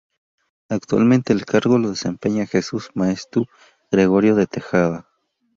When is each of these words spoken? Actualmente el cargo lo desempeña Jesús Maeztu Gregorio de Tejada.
Actualmente 0.69 1.31
el 1.31 1.45
cargo 1.45 1.77
lo 1.77 1.91
desempeña 1.91 2.47
Jesús 2.47 2.89
Maeztu 2.95 3.45
Gregorio 3.91 4.33
de 4.33 4.47
Tejada. 4.47 5.07